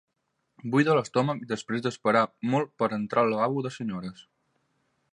Buida 0.75 0.95
l'estómac 0.99 1.43
després 1.51 1.85
d'esperar 1.87 2.25
molt 2.55 2.75
per 2.83 2.91
entrar 3.01 3.25
al 3.27 3.33
lavabo 3.37 3.67
de 3.67 3.77
senyores. 3.81 4.29